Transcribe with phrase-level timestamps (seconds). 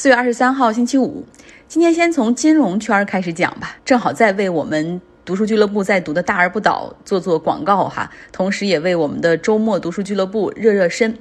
[0.00, 1.26] 四月二十三号，星期五。
[1.66, 11.18] 今天先从金融圈开始讲吧，正好在为我们读书俱乐部在读的《大而不倒》做做广告哈，同时也为我们的周末读书俱乐部热热身。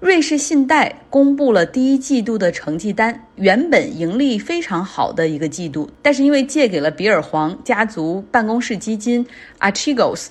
[0.00, 9.26] 瑞士信贷公布了第一季度的成绩单，原本盈利非常好的一个季度，但是因为借给了比尔黄家族办公室基金
[9.60, 10.28] Archegos。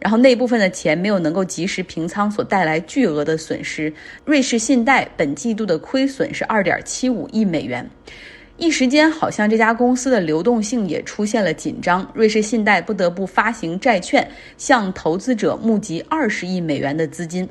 [0.00, 3.92] 然后那部分的钱没有能够及时平仓，所带来巨额的损失。
[4.24, 7.88] 瑞士信贷本季度的亏损是二点七五亿美元，
[8.56, 12.10] 一时间好像这家公司的流动性也出现了紧张。
[12.14, 14.26] 瑞士信贷不得不发行债券，
[14.56, 17.48] 向投资者募集二十亿美元的资金。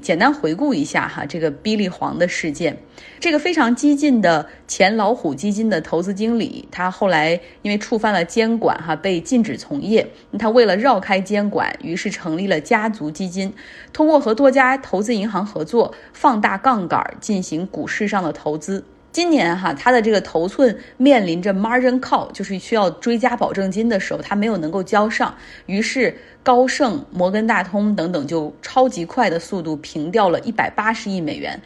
[0.00, 2.76] 简单回顾一下哈，这个比利黄的事件，
[3.20, 10.08] 这个非常激进的前老虎基金的投资经理，他后来因为触犯了监管哈，被禁止从业。
[10.38, 13.52] 他为了绕开监管，于是成立了家族基金，
[13.92, 18.84] 通过和多家投资银行合作，放大杠杆进行股市上的投资。
[19.12, 25.34] 今年哈，他的这个头寸面临着 margin call，就是需要追加保证金的时候，他没有能够交上，
[25.66, 31.60] 于是高盛、摩根大通等等就超级快的速度平掉了一百八十亿美元。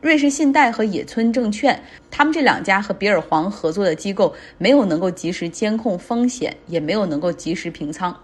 [0.00, 8.16] 瑞士信贷和野村证券，他们这两家和比尔黄合作的机构没有能够及时监控风险，也没有能够及时平仓。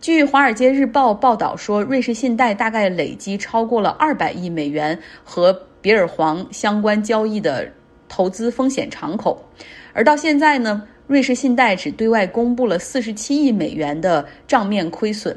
[0.00, 7.72] 据《华尔街日报》报道说，瑞士信贷大概累积超过了二百亿美元和比尔黄相关交易的。
[8.08, 9.44] 投资风险敞口，
[9.92, 15.36] 而到现在呢，瑞士信贷只对外公布了四十七亿美元的账面亏损。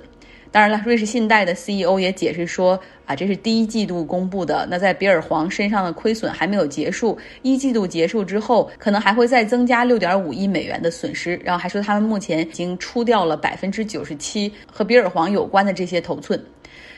[0.52, 11.40] 当然了，瑞士信贷的 CEO 也解释说，啊，这是第一季度公布的，那在比尔黄身上的亏损还没有结束，一季度结束之后，可能还会再增加六点五亿美元的损失。
[11.44, 16.44] 然后还说他们目前已经出掉了百分之九十七和比尔黄有关的这些头寸。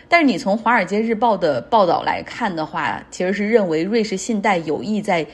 [0.08, 5.28] 但是你从《华尔街日报》的报道来看的话，其实是认为瑞士信贷有意在。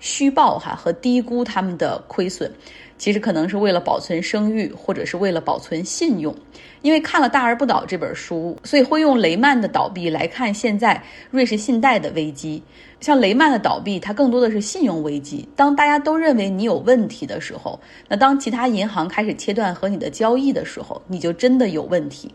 [0.00, 2.50] 虚报哈和低估他们的亏损，
[2.96, 6.34] 其实可能是为了保存声誉，或者是为了保存信用。
[6.82, 12.62] 因为看了《大而不倒》这本书，所以会用雷曼的倒闭来看现在瑞士信贷的危机。
[13.00, 15.48] 像雷曼的倒闭，它更多的是信用危机。
[15.56, 17.78] 当大家都认为你有问题的时候，
[18.08, 22.32] 那当其他银行开始切断和你的交易的时候，你就真的有问题。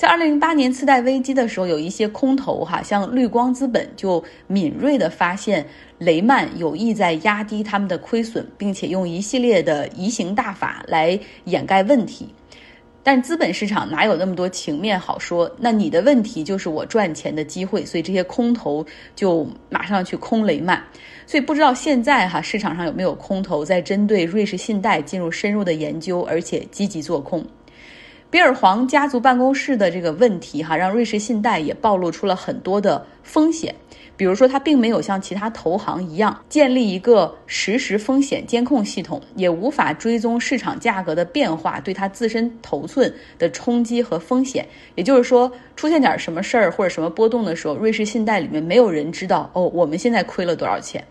[0.00, 5.66] 在二零零八年次贷危机的时候，有一些空头哈，像绿光资本就敏锐地发现
[5.98, 12.26] 雷曼有意在压低他们的亏损，并且用一系列的移形大法来掩盖问题。
[13.02, 15.54] 但资本市场哪有那么多情面好说？
[15.58, 18.82] 那你的问题就是我赚钱的机会，所以这些空头
[19.14, 20.82] 就马上去空雷曼。
[21.26, 27.44] 所以不知道现在哈市场上有没有空头在针对瑞士信贷进入深入的研究，而且积极做空。
[28.30, 33.74] 比尔黄家族办公室的这个问题，哈，让瑞士信贷也暴露出了很多的风险。
[34.16, 44.64] 比如说，它并没有像其他投行一样建立一个实时风险监控系统，也无法追踪市场价格的变化对它自身头寸的冲击和风险。
[44.94, 51.02] 也就是说，出现点什么事儿或者什么波动的时候，瑞士信贷里面没有人知道哦，我们现在亏了多少钱。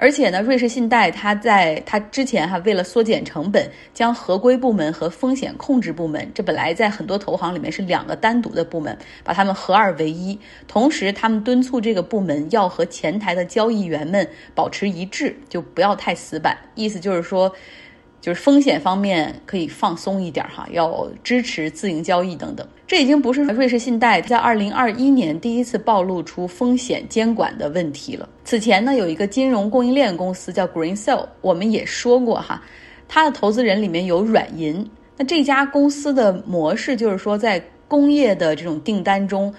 [0.00, 10.38] 而且呢，瑞士信贷它在它之前哈，为了缩减成本，将合规部门和风险控制部门，这本来在很多投行里面是两个单独的部门，把它们合二为一。
[10.68, 16.56] 同时，他们敦促这个部门要和前台的交易员们保持一致，就不要太死板。
[16.76, 17.52] 意思就是说。
[18.20, 22.66] 就是风险方面可以放松一点哈，要支持自营交易等等。
[22.86, 28.28] 这已经不是瑞士信贷在二零二一年第一次暴露出风险监管的问题了。
[28.44, 32.62] 此前呢，有一个金融供应链公司叫 Greensill，我们也说过哈，
[33.06, 34.88] 它的投资人里面有软银。
[35.16, 39.54] 那这家公司的模式就是说，在工业的这种订单中，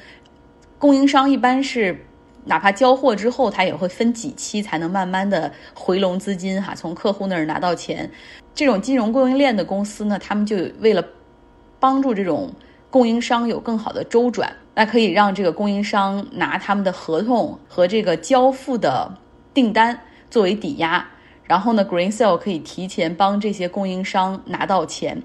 [0.77, 1.97] 供应商一般是。
[2.45, 8.09] 哪怕交货之后，他也会分几期才能慢慢的回笼资金哈，从客户那儿拿到钱。
[8.59, 11.01] 这种金融供应链的公司呢，他们就为了
[11.79, 12.51] 帮助这种
[12.89, 19.13] 供应商有更好的周转，那可以让这个供应商拿他们的合同和这个交付的
[19.53, 19.97] 订单
[20.29, 21.07] 作为抵押，
[21.45, 25.23] 然后呢 green sell 可以提前帮这些供应商拿到钱。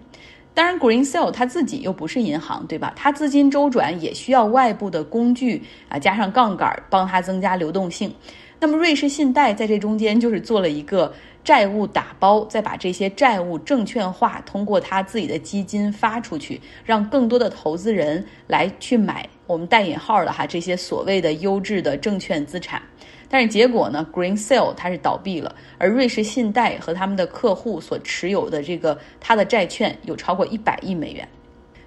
[0.54, 2.92] 当然 green sell 它自己又不是银行，对吧？
[2.94, 8.14] 它资金周转也需要外部的工具啊，加上杠杆帮它增加流动性。
[8.60, 11.12] 那么瑞士信贷在这中间就是做了一个
[11.42, 22.80] 债务打包，再把这些债务证券化，通过它自己的基金发出去，让更多的投资人来去买我们带引号的哈这些所谓的优质的证券资产。
[23.28, 31.28] 但是结果呢？Greensill 它是倒闭了，而瑞士信贷和他们的客户所持有的这个它的债券有超过一百亿美元。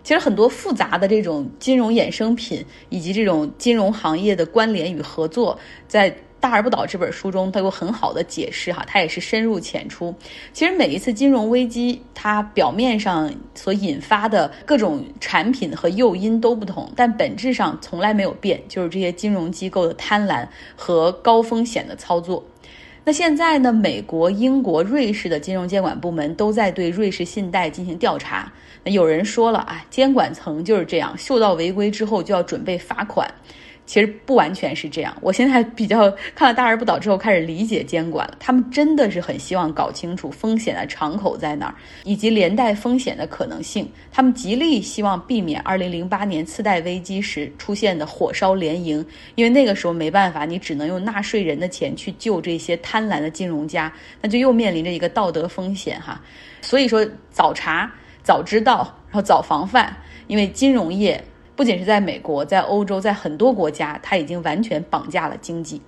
[0.04, 10.14] 其实很多复杂的这种金融衍生品以及这种金融行业的关联与合作，在大而不倒这本书中，他有很好的解释哈，他也是深入浅出。
[10.54, 22.44] 其实每一次金融危机，它表面上所引发的各种产品和诱因都不同，但本质上从来没有变，就是这些金融机构的贪婪和高风险的操作。
[23.04, 23.72] 那现在呢？
[23.72, 28.52] 美国、英国、瑞士的金融监管部门都在对瑞士信贷进行调查。
[28.84, 33.26] 那有人说了啊，监管层就是这样，嗅到违规之后就要准备罚款。
[33.88, 35.16] 其实不完全是这样。
[35.22, 38.36] 我现在比较看了《大而不倒》之后，开始理解监管了。
[38.38, 43.90] 他们真的是很希望搞清楚风险的敞口在哪儿，以及连带风险的可能性。
[44.12, 49.04] 他们极力希望避免2008年次贷危机时出现的火烧连营，
[49.36, 53.92] 因为那个时候没办法，你只能用纳税人的钱去救这些贪婪的金融家，
[54.22, 56.22] 那就又面临着一个道德风险哈。
[56.62, 57.90] 所以说，早查、
[58.22, 59.96] 早知道，然后早防范，
[60.28, 61.24] 因为金融业。
[61.58, 65.82] 不仅是在美国，在欧洲，在很多国家，它已经完全绑架了经济。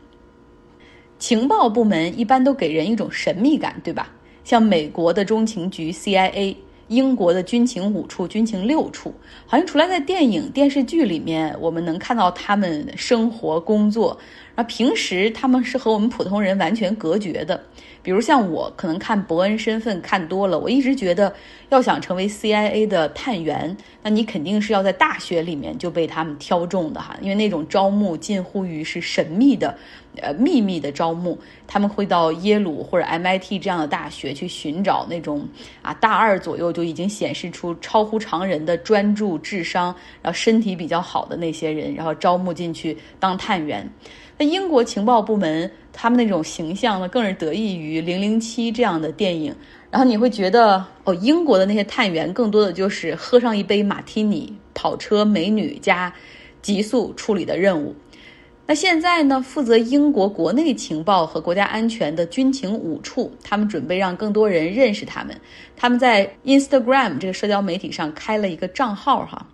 [1.19, 4.11] 情报部门一般都给人一种神秘感，对吧？
[4.43, 6.55] 像美国的中情局 CIA，
[6.87, 9.13] 英国的军情五处、军情六处，
[9.45, 14.17] 好像除了在电影、电视剧里面我们能看到他们生活、工作，
[14.55, 17.63] 然后平时他们是和我们普通人完全隔绝的。
[18.01, 21.33] 比如像我，可能看伯恩身份看多了，我一直觉得，
[21.69, 29.77] 要想成为 CIA 的探员，那你肯定是要在大学里面就被他们挑中的哈，因为那种招募近乎于是神秘的，
[30.17, 35.47] 呃，秘密的招募，他们会到耶鲁或者 MIT 这样的大学去寻找那种
[35.81, 43.89] 啊，大二左右就已经显示出超乎常人的专注、智商，然后身体比较好的那些人，然后招募进去当探员。
[44.37, 45.69] 那英国情报部门。
[45.91, 49.53] 他们那种形象呢，更是得益于《零零七》这样的电影。
[49.91, 56.13] 然后你会觉得，哦，英国的那些探员更多的就是喝上一杯马提尼、跑车、美女加
[56.61, 57.93] 急速处理的任务。
[58.69, 65.35] 那现在呢，负责英国国内情报和国家安全的军情五处，他们准备让更多人认识他们。
[65.75, 69.47] 他们在 Instagram 这个社交媒体上开了一个账号，哈，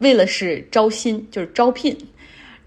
[0.00, 1.96] 为了是招新，就是招聘。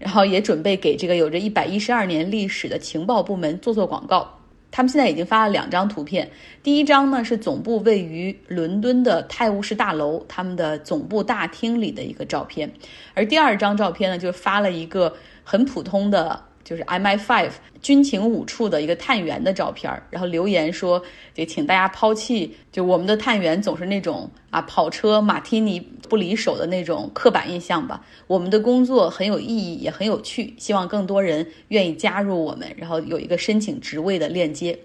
[0.00, 4.41] 然后也准备给这个有着一百一十二年历史的情报部门做做广告。
[4.72, 6.28] 他们现在已经发了两张图片，
[6.64, 12.72] 第一张呢是总部位于伦敦的泰晤士大楼，他们的总部大厅里的一个照片，
[13.14, 15.14] 而第二张照片呢就发了一个
[15.44, 16.42] 很普通的。
[16.64, 17.50] 就是 MI5
[17.80, 21.02] 军情五处的一个探员的照片，然后留言说
[21.34, 28.04] ：“就请大家抛弃，就我们的探员总是那种啊跑车马提尼不离手的那种刻板印象吧。
[28.26, 34.78] 我们的工作很有意义，也很有趣，希望更多人愿意加入我们，然后有一个申请职位的链接。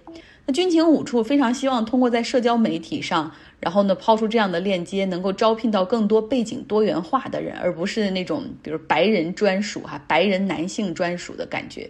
[0.46, 11.90] 那军情五处非常希望通过在社交媒体上。”然后呢，抛出这样的链接，能够招聘到更多背景多元化的人，而不是那种比如白人专属哈、白人男性专属的感觉。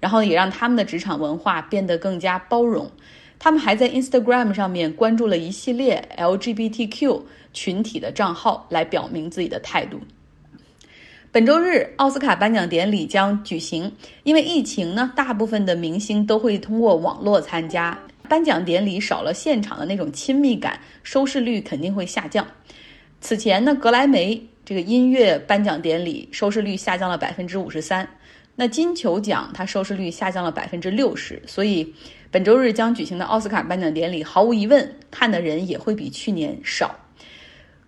[0.00, 2.90] 然后也让他们的职场文化变得更加包容。
[3.38, 7.22] 他们还在 Instagram 上面关注了一系列 LGBTQ
[7.52, 10.00] 群体的账号，来表明自己的态度。
[11.30, 13.92] 本周日，奥斯卡颁奖典礼将举行，
[14.24, 17.98] 因为疫情呢，大部分的明星都会通过网络参加。
[18.32, 22.46] 颁奖典礼少了现场的那种亲密感，收视率肯定会下降。
[23.20, 28.08] 此前呢，格莱美这个音乐颁奖典礼收视率下降了百分之五十三，
[28.56, 31.94] 那金球奖它收视率下降了百分之六十，所以
[32.30, 37.01] 本周日将举行的奥斯卡颁奖典礼，毫无疑问看的人也会比去年少。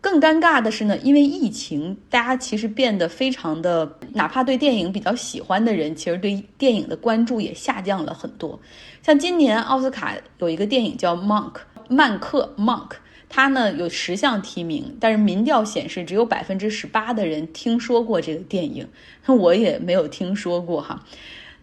[0.05, 8.61] 更尴尬的是呢，因为疫情，大家其实变得非常的，哪怕对电影比较喜欢的人，其实对电影的关注也下降了很多。
[9.03, 11.53] 像今年奥斯卡有一个电影叫《Monk》，
[11.89, 12.91] 曼克 Monk，
[13.31, 18.87] 它呢有十项提名，但是民调显示只有百分之十八的人听说过这个电影，
[19.25, 21.03] 那 我也没有听说过哈。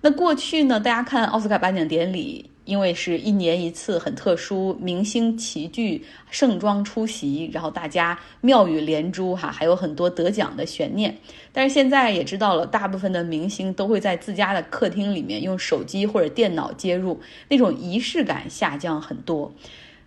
[0.01, 2.50] 那过去呢，大家看奥斯卡颁奖典礼。
[2.63, 11.17] 因为是一年一次，很特殊，明星齐聚，盛装出席，然后大家妙语连珠，哈，还有很多得奖的悬念。
[11.51, 19.53] 但是现在也知道了，大部分的明星都会在自家的客厅里面用手机或者电脑接入，那种仪式感下降很多。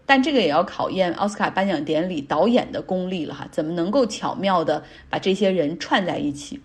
[0.07, 6.61] 但这个也要考验奥斯卡颁奖典礼导演的功力了，哈，怎么能够巧妙的把这些人串在一起？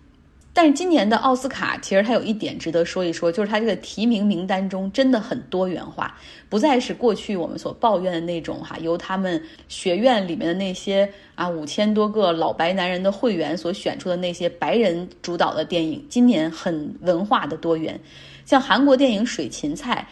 [0.52, 16.04] 但是今年的奥斯卡其实它有一点值得说一说，就是它这个提名名单中真的很多元化，不再是过去我们所抱怨的那种哈，由他们学院里面的那些啊五千多个老白男人的会员所选出的那些白人主导的电影。
[16.08, 17.98] 今年很文化的多元，
[18.44, 20.04] 像韩国电影《水芹菜》，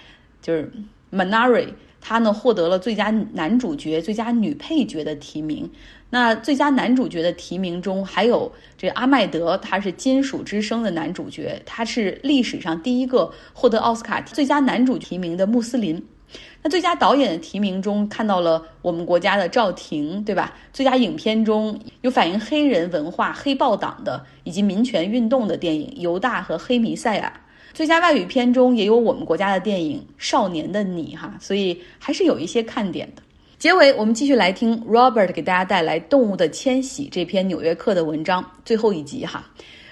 [0.47, 0.71] 就是
[1.13, 1.69] Manari，
[2.01, 5.71] 他呢获得了最佳男主角、最佳女配角的提名。
[6.11, 16.07] 那最佳男主角的提名中还有这阿麦德，他是《金属之声》的男主角，他是历史上第一个获得奥斯卡最佳男主提名的穆斯林。
[16.63, 20.55] 那最佳导演的提名中看到了我们国家的赵婷，对吧？
[20.73, 27.33] 最佳影片中有反映黑人文化、黑豹党的以及民权运动的电影《犹大》和《黑弥赛亚》。
[27.73, 33.23] 最佳外语片中也有我们国家的电影《少年的你》哈，所以还是有一些看点的。
[33.59, 39.45] 结尾，我们继续来听 Robert 给大家带来《动物的迁徙》这篇《纽约客》的文章，最后一集哈。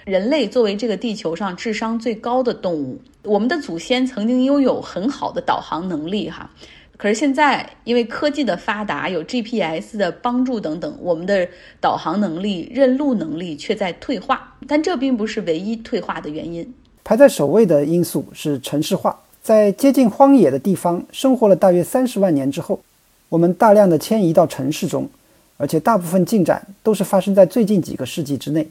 [0.04, 6.49] 人类作为这个地球上智商最高的动物，我们的祖先曾经拥有很好的导航能力哈，
[6.97, 11.49] 可是现在因为科技的发达，有 GPS 的帮助等等，我们的
[11.80, 14.56] 导航能力、认路能力却在退化。
[14.68, 16.73] 但这并不是唯一退化的原因。
[17.08, 22.80] 排在首位的因素是城市化，在接近荒野的地方生活了大约三十万年之后，
[23.28, 25.08] 我们大量的迁移到城市中，
[25.56, 28.66] 而且大部分进展都是发生在最近几个世纪之内。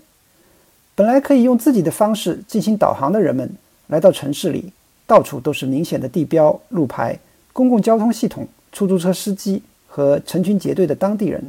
[0.96, 3.50] 本来可以用自己的方式进行导航的人们，
[3.88, 4.74] 来到城市里，
[5.08, 7.18] 到处都是明显的地标、路牌、
[7.54, 11.42] 公共交通系统、出租车司机和成群结队的当地人，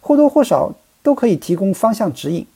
[0.00, 2.46] 或多或少都可以提供方向指引。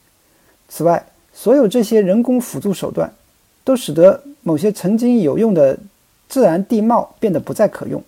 [0.69, 3.13] 此外，所有这些人工辅助手段，
[3.65, 5.77] 都使得某些曾经有用的
[6.29, 8.01] 自然地貌变得不再可用。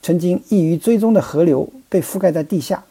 [0.00, 2.84] 曾经易于追踪的河流被覆盖在地下。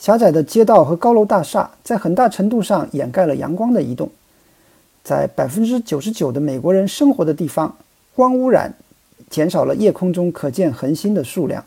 [0.00, 4.08] 狭窄的街道和高楼大厦在很大程度上掩盖了阳光的移动，
[5.02, 7.76] 在百分之九十九的美国人生活的地方，
[8.14, 8.72] 光污染
[9.28, 11.64] 减少了夜空中可见恒星的数量。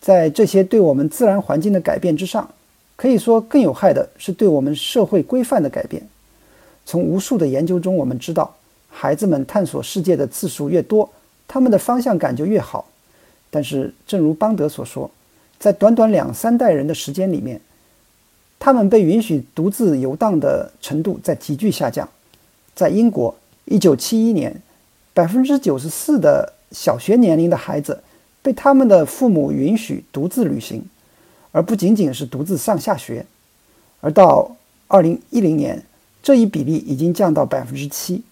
[0.00, 2.50] 在这些对我们自然环境的改变之上，
[2.96, 6.02] 可以说更有害的是对我们社会规范的改变。
[6.84, 8.54] 从无数的研究中，我们知道，
[8.88, 11.08] 孩子们探索世界的次数越多，
[11.46, 12.86] 他们的方向感就越好。
[13.50, 15.10] 但是，正如邦德所说。
[15.58, 17.60] 在短短两三代人的时间里面，
[18.58, 22.08] 他们被允许独自游荡的程度在急剧下降。
[22.74, 23.32] 在英国，
[23.66, 24.60] 一九七一年，
[25.14, 28.02] 百分之九十四的小学年龄的孩子
[28.42, 30.84] 被他们的父母允许独自旅行，
[31.52, 33.24] 而不仅仅是独自上下学。
[34.00, 34.56] 而到
[34.88, 35.80] 二零一零年，
[36.22, 38.22] 这一比例已经降到百分之七。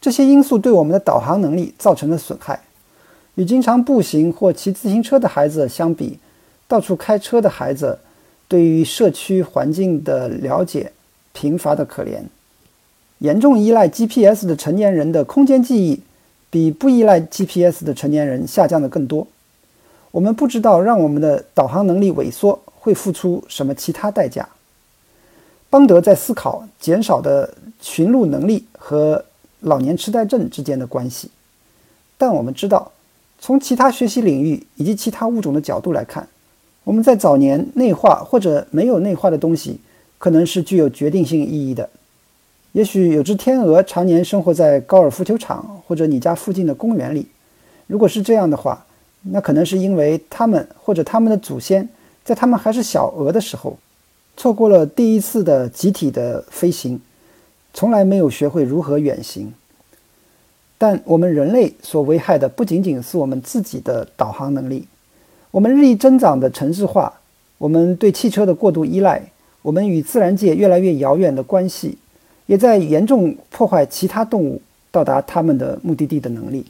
[0.00, 2.60] 这些因素对我们的导航能力造成了损害。
[3.34, 6.18] 与经常步行或骑自行车的孩子相比，
[6.66, 7.98] 到处开车的孩子
[8.48, 10.92] 对于社区环境的了解
[11.32, 12.22] 贫乏的可怜。
[13.18, 16.00] 严重依赖 GPS 的成年人的空间记忆
[16.50, 19.26] 比不依赖 GPS 的成年人下降的更多。
[20.10, 24.48] 我们不知道让我们的导航能力萎缩会付出什么其他代价。
[25.70, 29.24] 邦德在思考减少的寻路能力和
[29.60, 31.30] 老年痴呆症之间的关系，
[32.16, 32.92] 但我们知道。
[33.40, 36.26] 从其他学习领域以及其他物种的角度来看，
[36.82, 39.78] 我们在早年内化或者没有内化的东西，
[40.18, 41.88] 可能是具有决定性意义的。
[42.72, 47.28] 也许有只天鹅常年生活在高尔夫球场或者你家附近的公园里。
[47.86, 48.84] 如果是这样的话，
[49.22, 51.88] 那可能是因为它们或者它们的祖先
[52.24, 53.78] 在它们还是小鹅的时候，
[54.38, 57.00] 错过了第一次的集体的飞行，
[57.74, 59.52] 从来没有学会如何远行。
[60.78, 64.86] 但我们人类所危害的不仅仅是我们自己的导航能力，
[65.50, 67.14] 我们日益增长的城市化，
[67.58, 69.20] 我们对汽车的过度依赖，
[69.60, 71.98] 我们与自然界越来越遥远的关系，
[72.46, 76.64] 也在严重破坏其他动物到达他们的目的地的能力。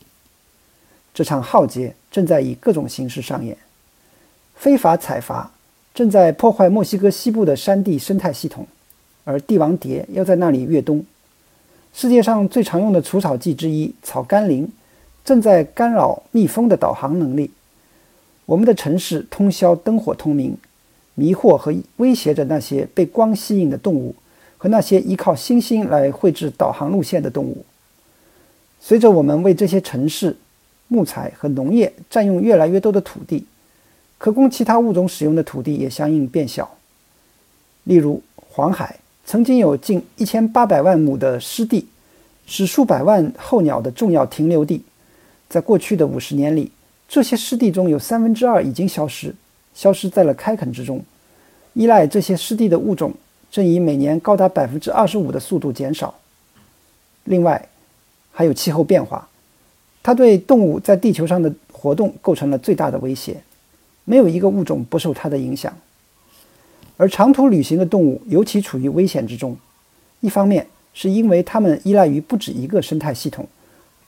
[1.13, 3.59] 这场浩劫正在以各种形式上演，
[4.57, 5.51] 非法采伐
[5.99, 8.65] 正在破坏墨西哥西部的山地生态系统，
[9.25, 11.05] 而帝王蝶要在那里越冬。
[11.93, 14.69] 世界上最常用的除草剂之一草甘膦，
[15.25, 17.51] 正在干扰蜜蜂的导航能力。
[18.47, 20.57] 我们的城市通宵灯火通明，
[21.17, 24.15] 迷惑和威胁着那些被光吸引的动物
[24.57, 27.65] 和那些依靠星星来绘制导航路线的动物。
[28.79, 30.37] 随着我们为这些城市、
[30.87, 33.45] 木材和农业占用越来越多的土地，
[34.19, 36.77] 可供其他物种使用的土地也相应变小。
[37.85, 38.99] 例如，黄海。
[39.25, 41.87] 曾经有近一千八百万亩的湿地，
[42.47, 44.83] 是数百万候鸟的重要停留地。
[45.51, 46.73] 在过去的五十年里，
[47.07, 49.35] 这些湿地中有三分之二已经消失，
[49.75, 51.05] 消失在了开垦之中。
[51.75, 53.13] 依赖这些湿地的物种
[53.51, 56.15] 正以每年高达百分之二十五的速度减少。
[57.25, 57.69] 另外，
[58.33, 59.29] 还有气候变化，
[60.03, 63.37] 它对动物在地球上的活动构成了最大的威胁，
[64.09, 65.71] 没有一个物种不受它的影响。
[66.97, 69.55] 而长途旅行的动物尤其处于危险之中，
[70.21, 73.47] 一方面是因为它们依赖于不止一个生态系统，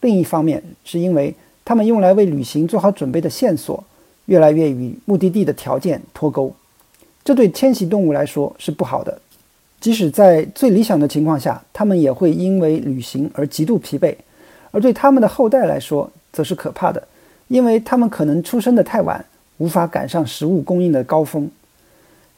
[0.01, 3.85] 另一方面是因为它们用来为旅行做好准备的线索，
[4.25, 6.53] 越来越与目的地的条件脱钩。
[7.23, 9.21] 这对迁徙动物来说是不好的。
[9.79, 14.15] 即使在最理想的情况下，它们也会因为旅行而极度疲惫；
[14.73, 17.07] 而对它们的后代来说，则是可怕的，
[17.49, 19.25] 因为它们可能出生的太晚，
[19.61, 21.51] 无法赶上食物供应的高峰。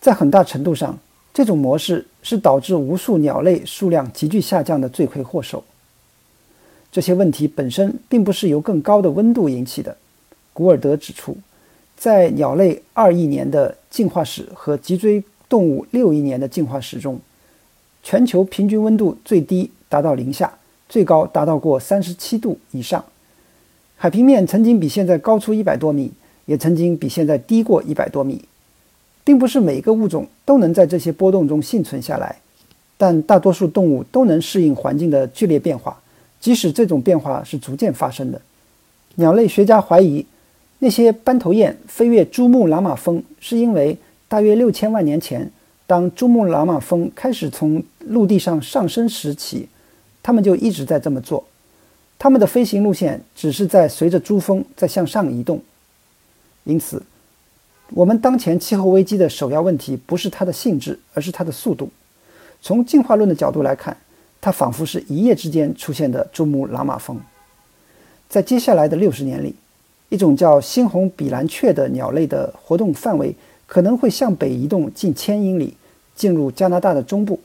[0.01, 0.99] 在很大程度上，
[1.33, 5.63] 这种模式是导致无数鸟类数量急剧下降的罪魁祸首。
[6.91, 9.97] 这些问题本身并不是由更高的温度引起的。
[10.53, 11.37] 古尔德指出，
[11.97, 17.21] 在鸟类二亿年的进化史和脊椎动物六亿年的进化史中，
[18.03, 23.05] 全球平均温度最低达到零下，最高达到过三十七度以上。
[23.97, 26.11] 海平面曾经比现在高出一百多米，
[26.53, 28.45] 也曾经比现在低过一百多米。
[29.25, 32.37] 并不是每个物种都能在这些波动中幸存下来，
[32.99, 36.03] 但大多数动物都能适应环境的剧烈变化，
[36.41, 38.41] 即使这种变化是逐渐发生的。
[39.15, 40.27] 鸟类学家怀疑，
[40.81, 45.49] 那些斑头雁飞越珠穆朗玛峰，是因为大约六千万年前，
[45.87, 49.69] 当珠穆朗玛峰开始从陆地上上升时起，
[50.21, 51.45] 它们就一直在这么做。
[52.19, 55.61] 它们的飞行路线只是在随着珠峰在向上移动，
[56.65, 57.03] 因此。
[57.95, 61.91] 我们当前气候危机的首要问题不是它的性质，而是它的速度。
[62.63, 63.97] 从进化论的角度来看，
[64.41, 67.21] 它仿佛是一夜之间出现的珠穆朗玛峰。
[68.31, 69.55] 在接下来的六十年里，
[70.09, 73.35] 一种叫猩红比蓝雀的鸟类的活动范围
[73.67, 75.77] 可能会向北移动近千英里，
[76.15, 77.41] 进入加拿大的中部。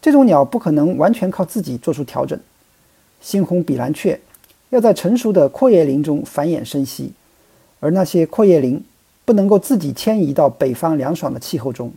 [0.00, 2.38] 这种鸟不可能完全靠自己做出调整。
[3.20, 4.20] 猩红比蓝雀
[4.70, 7.12] 要在成熟的阔叶林中繁衍生息，
[7.80, 8.84] 而那些阔叶林。
[9.24, 11.92] 不能够自己迁移到北方凉爽的气候中，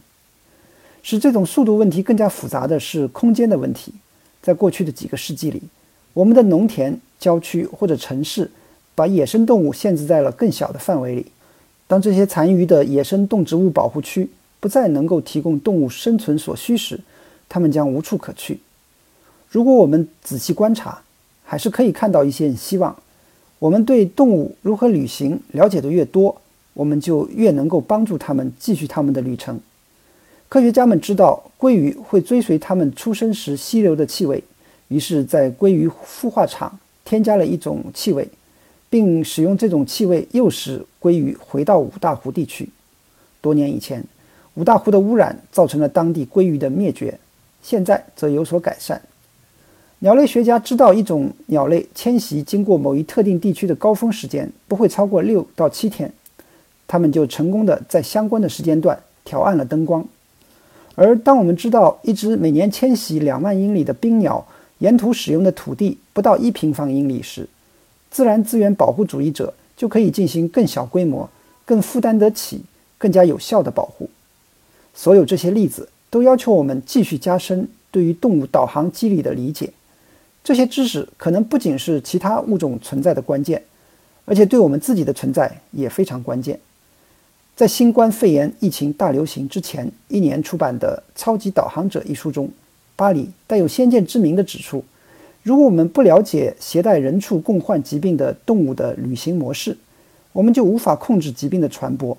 [1.03, 3.93] 使这种速度问题更加复杂的是空间的问题。
[4.41, 5.61] 在过去的几个世纪里，
[6.13, 8.49] 我们的农田、郊区或者城市
[8.95, 11.27] 把野生动物限制在了更小的范围里。
[11.85, 14.27] 当这些残余的野生动植物保护区
[14.59, 16.99] 不再能够提供动物生存所需时，
[17.47, 18.59] 它们将无处可去。
[19.51, 21.03] 如果我们仔细观察，
[21.45, 22.95] 还是可以看到一线希望。
[23.59, 26.41] 我们对动物如何旅行了解的越多，
[26.73, 29.59] 我们就越能够帮助它们继续它们的旅程。
[30.47, 34.41] 科学家们知道鲑鱼会追随它们出生时吸流的气味，
[34.87, 38.27] 于是，在鲑鱼孵化场添加了一种气味，
[38.89, 42.69] 并使用这种气味诱使鲑鱼回到五大湖地区。
[43.41, 44.03] 多年以前，
[44.55, 47.19] 五大湖的污染造成了当地鲑鱼的灭绝，
[47.61, 49.01] 现在则有所改善。
[50.01, 56.11] 鸟类学家知道，一种鸟类迁徙经过某一特定地区的高峰时间不会超过六到七天。
[56.87, 60.03] 他们就成功的在相关的时间段调暗了灯光，
[60.95, 64.47] 而当我们知道一只每年迁徙两万英里的冰鸟
[64.79, 67.47] 沿途使用的土地不到一平方英里时，
[68.09, 71.29] 自然资源保护主义者就可以进行更小规模、
[71.65, 72.63] 更负担得起、
[72.97, 74.09] 更加有效的保护。
[74.95, 79.71] 所有这些例子都要求我们继续加深对于动物导航机理的理解。
[80.43, 83.61] 这些知识可能不仅是其他物种存在的关键，
[84.25, 86.59] 而且对我们自己的存在也非常关键。
[87.55, 92.49] 在新冠肺炎疫情大流行之前一年出版的《超级导航者》一书中，
[92.95, 94.83] 巴里带有先见之明地指出：
[95.43, 99.77] 如果我们不了解携带人畜共患疾病的动物的旅行模式，
[100.31, 102.17] 我们就无法控制疾病的传播。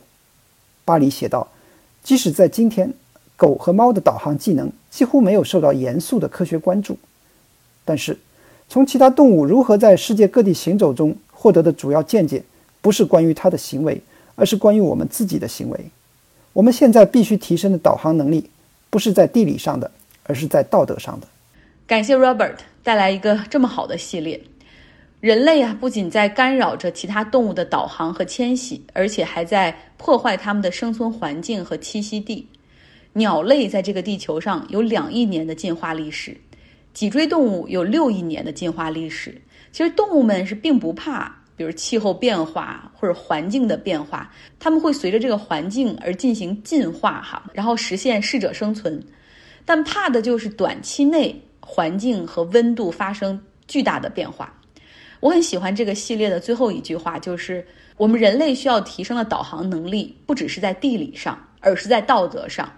[0.85, 1.48] 巴里写道
[2.04, 2.92] ：“即使在今天，
[3.37, 6.98] 狗和猫的导航技能几乎没有受到严肃的科学关注，
[7.84, 8.18] 但是
[8.68, 12.42] 从其他动物如何在世界各地行走中获得的主要见解，
[12.80, 14.00] 不是关于它的行为。”
[14.36, 15.78] 而是关于我们自己的行为。
[16.54, 18.48] 我们现在必须提升的导航能力，
[18.88, 19.90] 不是在地理上的，
[20.22, 21.26] 而是在道德上的。
[21.86, 24.40] 感谢 Robert 带来一个这么好的系列。
[25.20, 32.46] 人类啊，不仅在干扰着其他动物的导航和迁徙，而且还在破坏它们的生存环境和栖息地。
[33.12, 36.34] 鸟类在这个地球上有两亿年的进化历史，
[36.92, 39.40] 脊椎动物有六亿年的进化历史。
[39.72, 41.37] 其实动物们是并不怕。
[41.57, 48.98] 比如气候变化或者环境的变化，他们会随着这个环境而进行进化哈，然后实现适者生存。
[49.66, 54.50] 但怕的就是短期内环境和温度发生巨大的变化。
[55.20, 57.62] 我很喜欢这个系列的最后一句话，就是
[57.98, 62.72] 我们人类需要提升的导航能力，不只是在地理上，而是在道德上。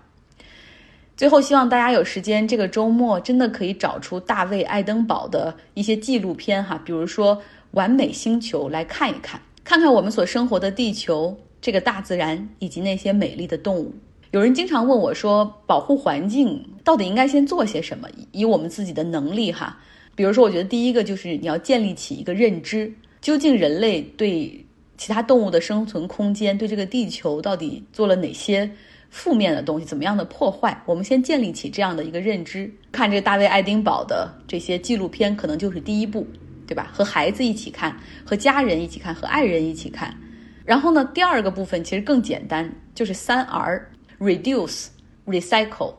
[1.17, 7.41] 最后，希望大家有时间，这个周末真的可以找出大卫·爱登堡的一些纪录片哈，比如说。
[7.73, 13.91] 完美星球来看一看，看看我们所生活的地球，这个大自然以及那些美丽的动物。
[14.33, 18.07] 有人经常问我说，保护环境到底应该先做些什么？
[18.31, 19.79] 以我们自己的能力哈，
[20.15, 24.63] 比如说，我觉得第一个就是你要建立起一个认知，究竟人类对
[24.99, 28.71] 其他动物的生存空间，对这个地球到底做了哪些
[29.13, 30.83] 负面的东西，怎么样的破坏？
[30.87, 32.73] 我们先建立起这样的一个认知。
[32.91, 36.27] 看这个大卫·爱丁堡的这些纪录片，可能就是第一步，
[36.67, 36.89] 对吧？
[36.95, 37.95] 和孩子一起看，
[38.25, 40.17] 和家人一起看，和爱人一起看。
[40.65, 44.87] 然后呢，第二个部分其实更简单，就是三 R：reduce、
[45.27, 45.95] recycle、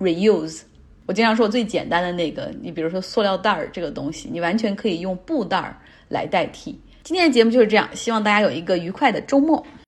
[0.00, 0.62] reuse。
[1.06, 5.76] 我经常说最简单的那个，你比如说塑料袋儿这个东西，你完全可以用布袋儿
[6.08, 6.80] 来代替。
[7.04, 9.64] 今天的节目就是这样，希望大家有一个愉快的周末。